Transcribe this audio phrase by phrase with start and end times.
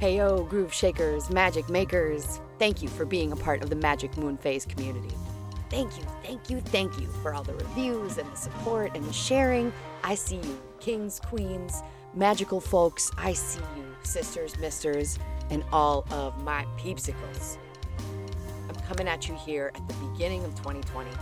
[0.00, 2.40] Heyo, groove shakers, magic makers.
[2.58, 5.14] Thank you for being a part of the Magic Moon Phase community.
[5.68, 9.12] Thank you, thank you, thank you for all the reviews and the support and the
[9.12, 9.70] sharing.
[10.02, 11.82] I see you, kings, queens,
[12.14, 13.10] magical folks.
[13.18, 15.18] I see you, sisters, misters,
[15.50, 17.58] and all of my peepsicles.
[18.70, 21.14] I'm coming at you here at the beginning of 2020, a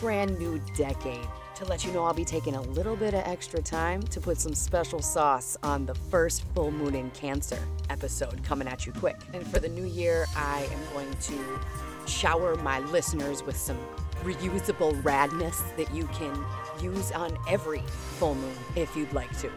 [0.00, 1.26] brand new decade
[1.56, 4.38] to let you know I'll be taking a little bit of extra time to put
[4.38, 7.58] some special sauce on the first full moon in Cancer
[7.90, 9.16] episode coming at you quick.
[9.34, 11.60] And for the new year, I am going to
[12.06, 13.78] shower my listeners with some
[14.22, 16.44] reusable radness that you can
[16.80, 17.82] use on every
[18.18, 19.50] full moon if you'd like to.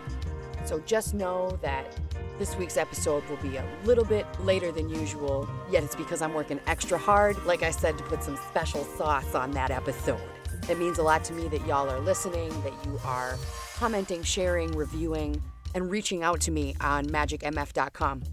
[0.65, 1.99] So just know that
[2.41, 6.33] this week's episode will be a little bit later than usual, yet it's because I'm
[6.33, 10.19] working extra hard, like I said, to put some special sauce on that episode.
[10.67, 13.37] It means a lot to me that y'all are listening, that you are
[13.75, 15.39] commenting, sharing, reviewing,
[15.75, 18.23] and reaching out to me on magicmf.com.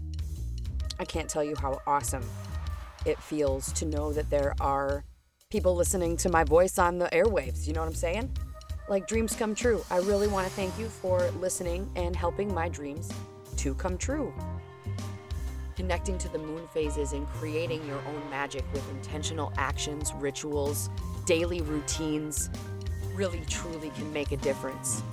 [0.97, 2.27] I can't tell you how awesome
[3.05, 5.03] it feels to know that there are
[5.51, 7.67] people listening to my voice on the airwaves.
[7.67, 8.35] You know what I'm saying?
[8.89, 9.85] Like dreams come true.
[9.91, 13.13] I really want to thank you for listening and helping my dreams
[13.59, 14.33] to come true.
[15.75, 20.89] Connecting to the moon phases and creating your own magic with intentional actions, rituals,
[21.25, 22.49] daily routines
[23.13, 25.03] really truly can make a difference.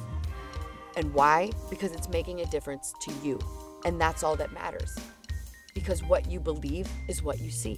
[0.96, 1.50] And why?
[1.68, 3.38] Because it's making a difference to you.
[3.84, 4.96] And that's all that matters.
[5.74, 7.76] Because what you believe is what you see.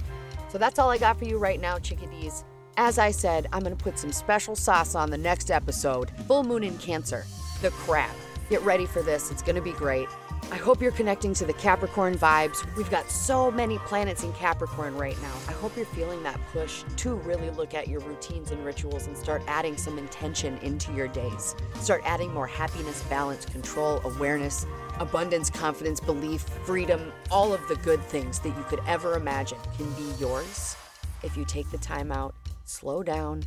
[0.50, 2.44] So that's all I got for you right now, chickadees.
[2.76, 6.44] As I said, I'm going to put some special sauce on the next episode Full
[6.44, 7.24] Moon in Cancer,
[7.62, 8.14] the crab.
[8.50, 10.08] Get ready for this, it's going to be great.
[10.50, 12.64] I hope you're connecting to the Capricorn vibes.
[12.76, 15.34] We've got so many planets in Capricorn right now.
[15.46, 19.14] I hope you're feeling that push to really look at your routines and rituals and
[19.14, 21.54] start adding some intention into your days.
[21.74, 24.64] Start adding more happiness, balance, control, awareness,
[24.98, 29.90] abundance, confidence, belief, freedom, all of the good things that you could ever imagine can
[29.92, 30.74] be yours
[31.22, 33.42] if you take the time out, slow down,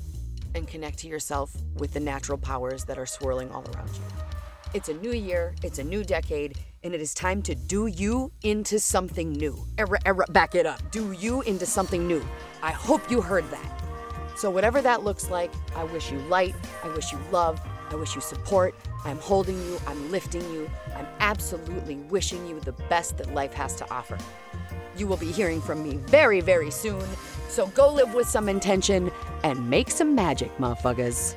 [0.54, 4.31] and connect to yourself with the natural powers that are swirling all around you.
[4.74, 8.32] It's a new year, it's a new decade, and it is time to do you
[8.42, 9.62] into something new.
[9.78, 10.80] Erra, erra, back it up.
[10.92, 12.26] Do you into something new.
[12.64, 13.84] I hope you heard that.
[14.38, 16.56] So, whatever that looks like, I wish you light,
[16.86, 17.60] I wish you love,
[17.90, 18.74] I wish you support.
[19.04, 23.76] I'm holding you, I'm lifting you, I'm absolutely wishing you the best that life has
[23.76, 24.18] to offer.
[24.96, 27.06] You will be hearing from me very, very soon,
[27.50, 29.12] so go live with some intention
[29.44, 31.36] and make some magic, motherfuckers.